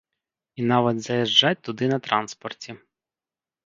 І 0.59 0.65
нават 0.71 0.97
заязджаць 1.09 1.63
туды 1.69 1.93
на 1.95 2.03
транспарце. 2.11 2.71